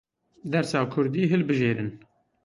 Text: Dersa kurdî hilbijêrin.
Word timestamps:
Dersa 0.51 0.79
kurdî 0.93 1.23
hilbijêrin. 1.31 1.89